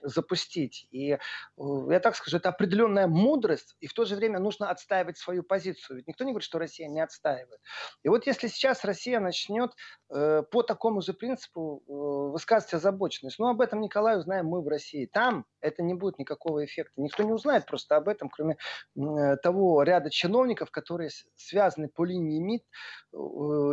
[0.02, 0.86] запустить.
[0.90, 1.18] И э,
[1.56, 5.98] я так скажу, это определенная мудрость, и в то же время нужно отстаивать свою позицию.
[5.98, 7.60] Ведь никто не говорит, что Россия не отстаивает.
[8.02, 9.72] И вот если сейчас Россия начнет
[10.12, 11.82] э, по такому же принципу
[12.30, 13.38] высказывать озабоченность.
[13.38, 15.06] Но об этом Николаю знаем мы в России.
[15.06, 17.00] Там это не будет никакого эффекта.
[17.00, 18.56] Никто не узнает просто об этом, кроме
[18.96, 23.16] э, того ряда чиновников, которые связаны по линии МИД э,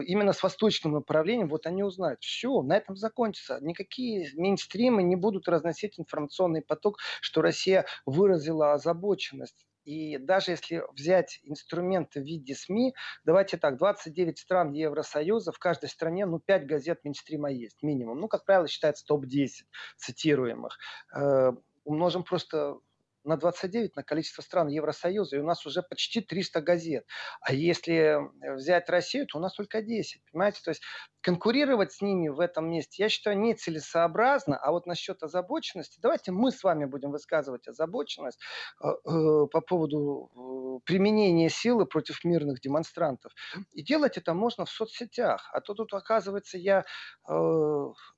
[0.05, 1.49] именно с восточным направлением.
[1.49, 2.21] Вот они узнают.
[2.21, 3.59] Все, на этом закончится.
[3.61, 9.65] Никакие мейнстримы не будут разносить информационный поток, что Россия выразила озабоченность.
[9.85, 15.87] И даже если взять инструменты в виде СМИ, давайте так, 29 стран Евросоюза, в каждой
[15.87, 18.19] стране, ну, 5 газет Минстрима есть, минимум.
[18.19, 19.63] Ну, как правило, считается топ-10
[19.95, 20.77] цитируемых.
[21.15, 21.53] Э,
[21.85, 22.79] умножим просто
[23.27, 27.05] на 29 на количество стран Евросоюза, и у нас уже почти 300 газет.
[27.41, 28.19] А если
[28.55, 30.61] взять Россию, то у нас только 10, понимаете?
[30.63, 30.81] То есть
[31.21, 34.57] конкурировать с ними в этом месте, я считаю, нецелесообразно.
[34.57, 38.39] А вот насчет озабоченности, давайте мы с вами будем высказывать озабоченность
[38.81, 43.33] э, э, по поводу э, применения силы против мирных демонстрантов.
[43.71, 45.49] И делать это можно в соцсетях.
[45.51, 46.85] А то тут, оказывается, я
[47.27, 47.33] э,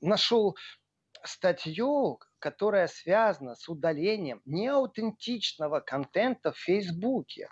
[0.02, 0.56] нашел
[1.24, 7.50] статью, которая связана с удалением неаутентичного контента в Фейсбуке.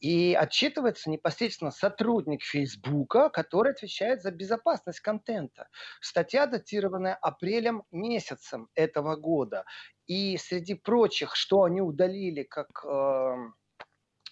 [0.00, 5.68] И отчитывается непосредственно сотрудник Фейсбука, который отвечает за безопасность контента.
[6.00, 9.64] Статья датированная апрелем месяцем этого года.
[10.06, 12.84] И среди прочих, что они удалили как...
[12.84, 13.34] Э,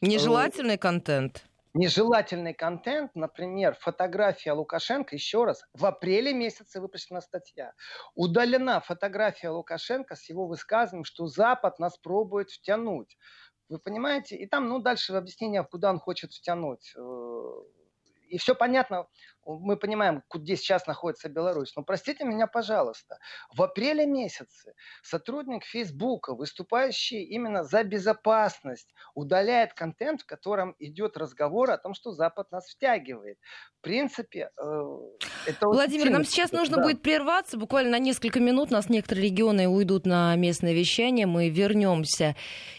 [0.00, 7.72] Нежелательный э, контент нежелательный контент, например, фотография Лукашенко, еще раз, в апреле месяце выпущена статья.
[8.14, 13.18] Удалена фотография Лукашенко с его высказыванием, что Запад нас пробует втянуть.
[13.68, 14.36] Вы понимаете?
[14.36, 16.94] И там, ну, дальше объяснение, куда он хочет втянуть.
[16.96, 17.00] Э,
[18.28, 19.06] и все понятно,
[19.46, 21.74] мы понимаем, где сейчас находится Беларусь.
[21.76, 23.18] Но простите меня, пожалуйста,
[23.54, 31.70] в апреле месяце сотрудник Фейсбука, выступающий именно за безопасность, удаляет контент, в котором идет разговор
[31.70, 33.38] о том, что Запад нас втягивает.
[33.80, 34.82] В принципе, э,
[35.46, 35.68] это...
[35.68, 36.82] Владимир, нам сейчас нужно да.
[36.82, 37.58] будет прерваться.
[37.58, 41.26] Буквально на несколько минут нас некоторые регионы уйдут на местное вещание.
[41.26, 42.34] Мы вернемся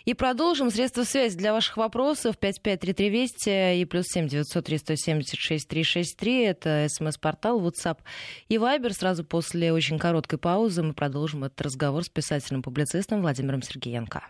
[0.05, 0.71] и продолжим.
[0.71, 7.99] Средства связи для ваших вопросов 553320 и плюс 7 903 176 363 это смс-портал, WhatsApp
[8.47, 8.91] и Viber.
[8.93, 14.23] Сразу после очень короткой паузы мы продолжим этот разговор с писателем-публицистом Владимиром Сергеенко.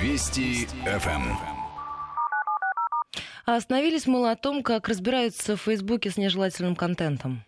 [0.00, 1.36] Вести ФМ.
[3.46, 7.44] А остановились мы на том, как разбираются в Фейсбуке с нежелательным контентом.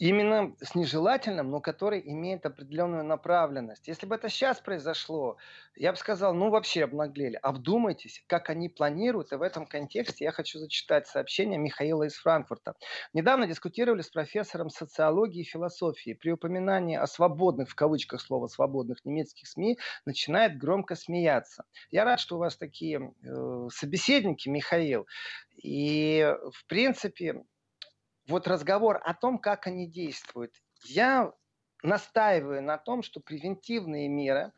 [0.00, 3.86] Именно с нежелательным, но который имеет определенную направленность.
[3.86, 5.36] Если бы это сейчас произошло,
[5.76, 7.38] я бы сказал, ну вообще обнаглели.
[7.42, 12.76] Вдумайтесь, как они планируют, и в этом контексте я хочу зачитать сообщение Михаила из Франкфурта.
[13.12, 16.14] Недавно дискутировали с профессором социологии и философии.
[16.14, 21.64] При упоминании о свободных, в кавычках слова свободных немецких СМИ, начинает громко смеяться.
[21.90, 25.06] Я рад, что у вас такие э, собеседники, Михаил.
[25.62, 27.44] И, в принципе,
[28.30, 30.54] вот разговор о том, как они действуют.
[30.84, 31.32] Я
[31.82, 34.52] настаиваю на том, что превентивные меры,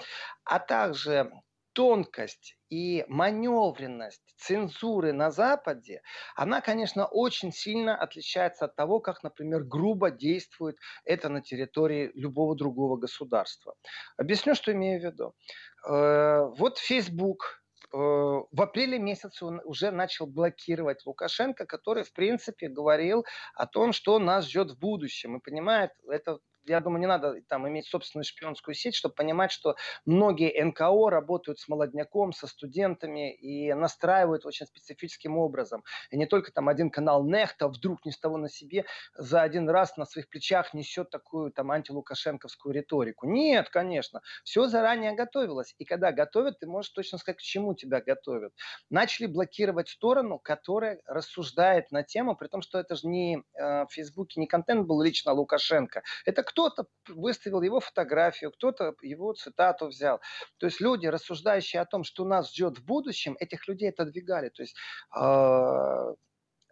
[0.44, 1.32] а также
[1.72, 6.02] тонкость и маневренность цензуры на Западе,
[6.36, 12.54] она, конечно, очень сильно отличается от того, как, например, грубо действует это на территории любого
[12.56, 13.74] другого государства.
[14.18, 15.34] Объясню, что имею в виду.
[15.88, 17.61] Э, вот Facebook
[17.92, 23.24] в апреле месяце он уже начал блокировать Лукашенко, который, в принципе, говорил
[23.54, 25.36] о том, что нас ждет в будущем.
[25.36, 29.76] И понимает, это я думаю, не надо там иметь собственную шпионскую сеть, чтобы понимать, что
[30.04, 35.84] многие НКО работают с молодняком, со студентами и настраивают очень специфическим образом.
[36.10, 39.68] И не только там один канал Нехта вдруг ни с того на себе за один
[39.68, 43.26] раз на своих плечах несет такую там антилукашенковскую риторику.
[43.26, 45.74] Нет, конечно, все заранее готовилось.
[45.78, 48.52] И когда готовят, ты можешь точно сказать, к чему тебя готовят.
[48.90, 53.88] Начали блокировать сторону, которая рассуждает на тему, при том, что это же не э, в
[53.90, 56.02] Фейсбуке не контент был лично Лукашенко.
[56.24, 60.20] Это кто-то выставил его фотографию, кто-то его цитату взял.
[60.58, 64.50] То есть люди, рассуждающие о том, что нас ждет в будущем, этих людей отодвигали.
[64.50, 64.76] То есть
[65.16, 66.14] э,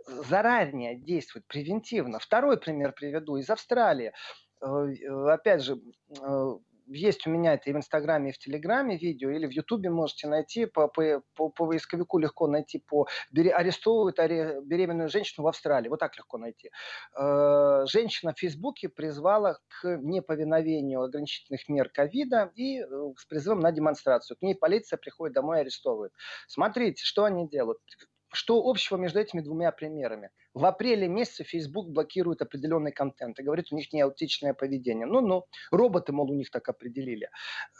[0.06, 2.18] заранее действовать превентивно.
[2.18, 4.12] Второй пример приведу из Австралии.
[4.60, 4.66] Э,
[5.28, 5.80] опять же,
[6.20, 6.58] э,
[6.90, 10.28] есть у меня это и в Инстаграме, и в Телеграме видео, или в Ютубе можете
[10.28, 15.88] найти, по, по, по, по поисковику легко найти, по арестовывают аре, беременную женщину в Австралии,
[15.88, 16.70] вот так легко найти.
[17.18, 22.84] Э, женщина в Фейсбуке призвала к неповиновению ограничительных мер ковида и э,
[23.16, 24.36] с призывом на демонстрацию.
[24.36, 26.12] К ней полиция приходит домой и арестовывает.
[26.46, 27.78] Смотрите, что они делают.
[28.32, 30.30] Что общего между этими двумя примерами?
[30.54, 35.06] В апреле месяце Facebook блокирует определенный контент и говорит, у них неаутичное поведение.
[35.06, 37.28] Ну-ну, роботы, мол, у них так определили.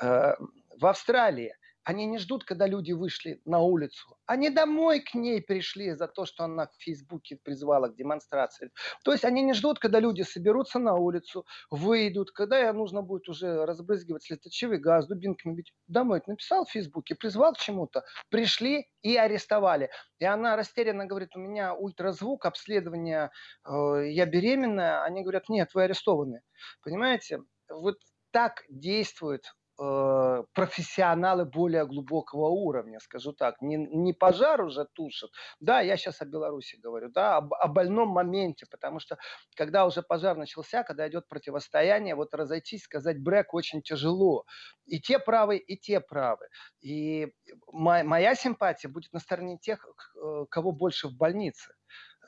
[0.02, 0.34] Э,
[0.76, 4.16] в Австралии они не ждут, когда люди вышли на улицу.
[4.26, 8.70] Они домой к ней пришли за то, что она в Фейсбуке призвала к демонстрации.
[9.04, 13.64] То есть они не ждут, когда люди соберутся на улицу, выйдут, когда нужно будет уже
[13.64, 15.72] разбрызгивать слезоточивый газ, дубинками бить.
[15.88, 19.90] Домой написал в Фейсбуке, призвал к чему-то, пришли и арестовали.
[20.18, 23.30] И она растерянно говорит, у меня ультразвук, обследование,
[23.64, 25.02] э, я беременная.
[25.02, 26.42] Они говорят, нет, вы арестованы.
[26.82, 27.40] Понимаете?
[27.68, 27.96] Вот
[28.32, 29.44] так действует
[29.83, 33.62] Э, профессионалы более глубокого уровня, скажу так.
[33.62, 35.31] Не, не пожар уже тушат.
[35.59, 39.16] Да, я сейчас о Беларуси говорю, да, об, о больном моменте, потому что
[39.57, 44.45] когда уже пожар начался, когда идет противостояние, вот разойтись, сказать брек очень тяжело.
[44.85, 46.49] И те правы, и те правы.
[46.83, 47.33] И
[47.72, 49.87] моя, моя симпатия будет на стороне тех,
[50.22, 51.72] э, кого больше в больнице.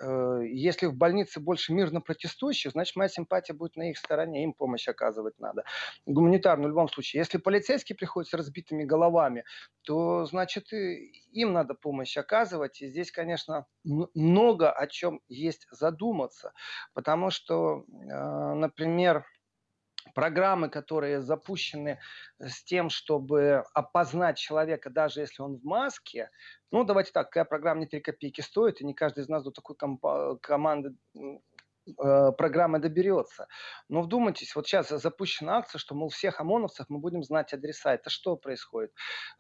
[0.03, 4.53] Э, если в больнице больше мирно протестующих, значит, моя симпатия будет на их стороне, им
[4.53, 5.65] помощь оказывать надо.
[6.07, 7.21] Гуманитарную в любом случае.
[7.21, 9.45] Если полицейские приходят с разбитыми головами,
[9.83, 12.83] то, значит, им надо помощь оказывать.
[12.83, 16.53] И здесь, конечно, много о чем есть задуматься.
[16.95, 19.25] Потому что, э, например,
[20.15, 21.99] программы, которые запущены
[22.39, 26.31] с тем, чтобы опознать человека, даже если он в маске,
[26.71, 29.51] ну, давайте так, какая программа не 3 копейки стоит, и не каждый из нас до
[29.51, 29.77] такой
[30.41, 30.95] команды
[31.87, 33.47] э, программы доберется.
[33.89, 37.95] Но вдумайтесь, вот сейчас запущена акция, что, мол, всех ОМОНовцев мы будем знать адреса.
[37.95, 38.93] Это что происходит?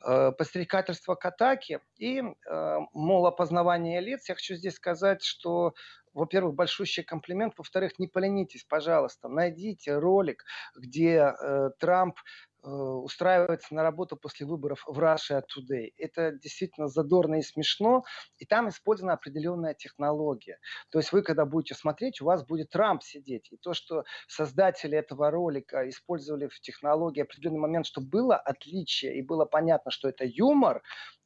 [0.04, 4.28] Э, подстрекательство к атаке и, э, мол, опознавание лиц.
[4.28, 5.74] Я хочу здесь сказать, что
[6.14, 10.44] во-первых, большущий комплимент, во-вторых, не поленитесь, пожалуйста, найдите ролик,
[10.76, 12.18] где э, Трамп
[12.62, 15.92] устраивается на работу после выборов в Russia Today.
[15.96, 18.04] Это действительно задорно и смешно,
[18.38, 20.58] и там использована определенная технология.
[20.90, 23.48] То есть вы, когда будете смотреть, у вас будет Трамп сидеть.
[23.50, 29.22] И то, что создатели этого ролика использовали в технологии определенный момент, чтобы было отличие и
[29.22, 30.82] было понятно, что это юмор,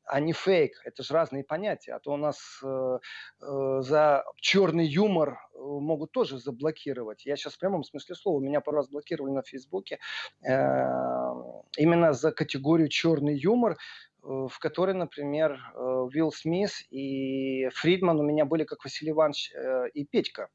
[0.06, 0.80] а не фейк.
[0.84, 1.92] Это же разные понятия.
[1.92, 2.98] А то у нас э,
[3.42, 7.26] э, за черный юмор э, могут тоже заблокировать.
[7.26, 8.40] Я сейчас в прямом смысле слова.
[8.40, 9.98] Меня пару раз блокировали на Фейсбуке
[10.42, 10.50] э,
[11.76, 13.76] именно за категорию черный юмор э,
[14.22, 19.52] в которой, например, Уилл Смис и Фридман у меня были как Василий Иванович
[19.94, 20.48] и Петька.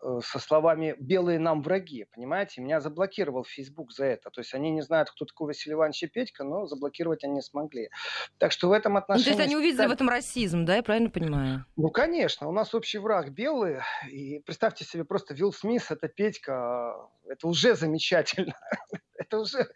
[0.00, 2.60] Э, со словами «белые нам враги», понимаете?
[2.60, 4.30] Меня заблокировал Facebook за это.
[4.30, 7.90] То есть они не знают, кто такой Василий Иванович и Петька, но заблокировать они смогли.
[8.38, 9.30] Так что в этом отношении...
[9.30, 11.64] Ну, то есть они увидели в этом расизм, да, я правильно понимаю?
[11.76, 12.48] Ну, конечно.
[12.48, 13.80] У нас общий враг белый.
[14.08, 16.94] И представьте себе просто Вилл Смис, это Петька.
[17.26, 18.54] Это уже замечательно.
[19.16, 19.68] это уже...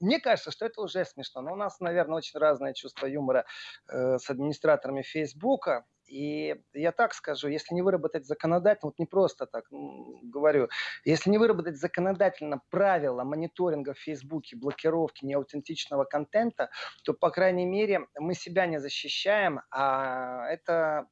[0.00, 1.40] Мне кажется, что это уже смешно.
[1.40, 3.44] Но у нас, наверное, очень разное чувство юмора
[3.88, 5.84] э, с администраторами Фейсбука.
[6.08, 10.68] И я так скажу, если не выработать законодательно, вот не просто так говорю,
[11.04, 16.70] если не выработать законодательно правила мониторинга в Фейсбуке, блокировки неаутентичного контента,
[17.04, 21.06] то, по крайней мере, мы себя не защищаем, а это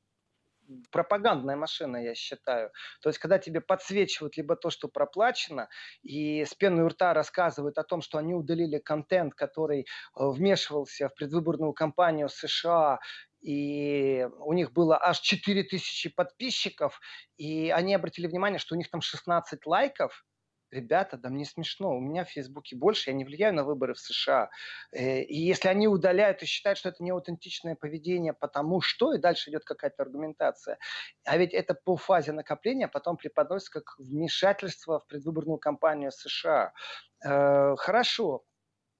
[0.91, 2.71] пропагандная машина, я считаю.
[3.01, 5.69] То есть, когда тебе подсвечивают либо то, что проплачено,
[6.03, 9.85] и с пеной у рта рассказывают о том, что они удалили контент, который э,
[10.15, 12.99] вмешивался в предвыборную кампанию США
[13.47, 17.01] и у них было аж 4000 подписчиков,
[17.37, 20.25] и они обратили внимание, что у них там 16 лайков,
[20.73, 24.01] ребята, да мне смешно, у меня в Фейсбуке больше, я не влияю на выборы в
[24.01, 24.51] США.
[24.91, 29.19] Э, и если они удаляют и считают, что это не аутентичное поведение, потому что, и
[29.19, 30.79] дальше идет какая-то аргументация.
[31.25, 36.73] А ведь это по фазе накопления потом преподносится как вмешательство в предвыборную кампанию США.
[37.25, 38.45] Э, хорошо,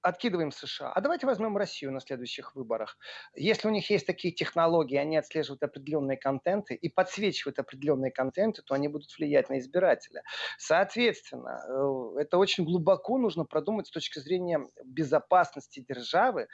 [0.07, 0.91] откидываем США.
[0.93, 2.97] А давайте возьмем Россию на следующих выборах.
[3.35, 8.73] Если у них есть такие технологии, они отслеживают определенные контенты и подсвечивают определенные контенты, то
[8.73, 10.23] они будут влиять на избирателя.
[10.57, 16.47] Соответственно, э, это очень глубоко нужно продумать с точки зрения безопасности державы.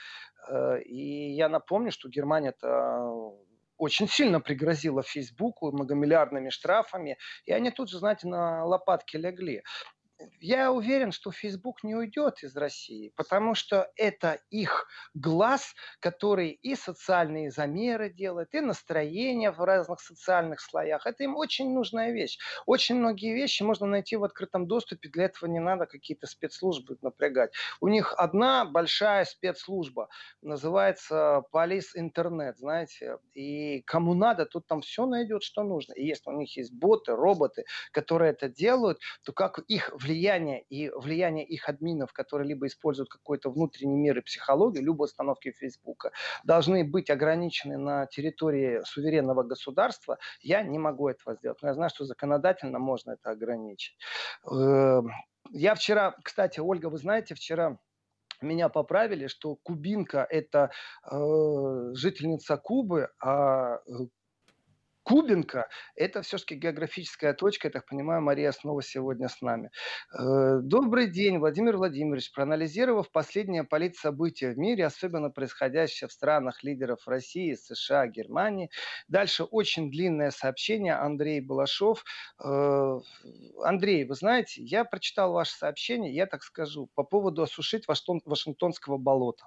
[0.49, 3.09] Э, и я напомню, что Германия это
[3.77, 9.63] очень сильно пригрозила Фейсбуку многомиллиардными штрафами, и они тут же, знаете, на лопатки легли
[10.39, 16.75] я уверен, что Facebook не уйдет из России, потому что это их глаз, который и
[16.75, 21.05] социальные замеры делает, и настроение в разных социальных слоях.
[21.05, 22.37] Это им очень нужная вещь.
[22.65, 27.53] Очень многие вещи можно найти в открытом доступе, для этого не надо какие-то спецслужбы напрягать.
[27.81, 30.09] У них одна большая спецслужба,
[30.41, 35.93] называется Police Internet, знаете, и кому надо, тут там все найдет, что нужно.
[35.93, 40.89] И если у них есть боты, роботы, которые это делают, то как их влияние и
[40.89, 46.11] влияние их админов, которые либо используют какой-то внутренний мир и психологию, либо установки Фейсбука,
[46.43, 51.61] должны быть ограничены на территории суверенного государства, я не могу этого сделать.
[51.61, 53.97] Но я знаю, что законодательно можно это ограничить.
[54.49, 55.11] Эм,
[55.51, 57.77] я вчера, кстати, Ольга, вы знаете, вчера
[58.41, 60.71] меня поправили, что кубинка это
[61.09, 63.79] э, жительница Кубы, а э,
[65.03, 67.67] Кубинка– это все-таки географическая точка.
[67.67, 69.69] Я так понимаю, Мария снова сегодня с нами.
[70.17, 72.31] Э, добрый день, Владимир Владимирович.
[72.31, 78.69] Проанализировав последние политсобытия в мире, особенно происходящее в странах лидеров России, США, Германии.
[79.09, 80.93] Дальше очень длинное сообщение.
[80.93, 82.05] Андрей Балашов.
[82.41, 82.99] Э,
[83.63, 89.45] Андрей, вы знаете, я прочитал ваше сообщение, я так скажу, по поводу осушить Вашингтонского болота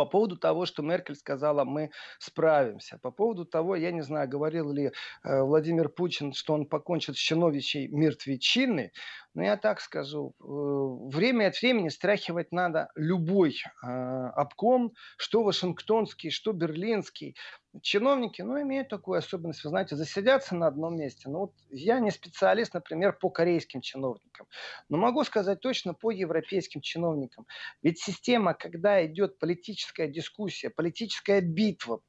[0.00, 2.98] по поводу того, что Меркель сказала, мы справимся.
[3.02, 7.18] По поводу того, я не знаю, говорил ли э, Владимир Путин, что он покончит с
[7.18, 8.92] чиновичей мертвечины,
[9.34, 16.30] но я так скажу, э, время от времени страхивать надо любой э, обком, что вашингтонский,
[16.30, 17.36] что берлинский.
[17.82, 21.28] Чиновники, ну, имеют такую особенность, вы знаете, засидятся на одном месте.
[21.28, 24.48] Ну, вот я не специалист, например, по корейским чиновникам,
[24.88, 27.46] но могу сказать точно по европейским чиновникам.
[27.82, 32.00] Ведь система, когда идет политическая дискуссия, политическая битва,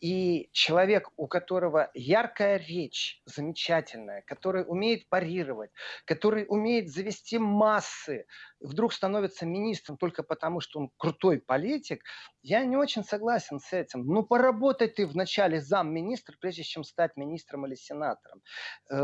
[0.00, 5.70] и человек, у которого яркая речь, замечательная, который умеет парировать,
[6.04, 8.26] который умеет завести массы,
[8.60, 12.02] вдруг становится министром только потому, что он крутой политик,
[12.42, 14.06] я не очень согласен с этим.
[14.06, 18.42] Ну, поработай ты вначале замминистра, прежде чем стать министром или сенатором.
[18.90, 18.96] Э,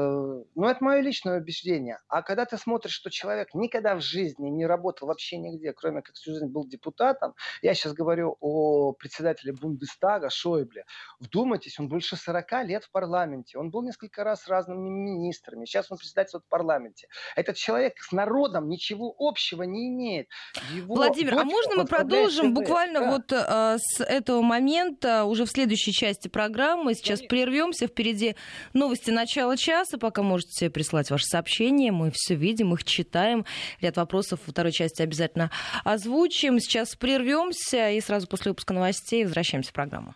[0.55, 2.01] ну, это мое личное убеждение.
[2.09, 6.15] А когда ты смотришь, что человек никогда в жизни не работал вообще нигде, кроме как
[6.17, 10.85] всю жизнь был депутатом, я сейчас говорю о председателе Бундестага Шойбле,
[11.21, 15.99] вдумайтесь, он больше 40 лет в парламенте, он был несколько раз разными министрами, сейчас он
[15.99, 17.09] председательствует в парламенте.
[17.37, 20.29] Этот человек с народом ничего общего не имеет.
[20.75, 23.11] Его Владимир, а можно мы продолжим буквально да.
[23.11, 26.95] вот а, с этого момента уже в следующей части программы?
[26.95, 27.29] Сейчас Конечно.
[27.29, 28.37] прервемся, впереди
[28.73, 33.45] новости начала часа, пока можете прислать ваши сообщения, мы все видим, их читаем.
[33.81, 35.51] Ряд вопросов во второй части обязательно
[35.85, 36.59] озвучим.
[36.61, 40.15] Сейчас прервемся и сразу после выпуска новостей возвращаемся в программу.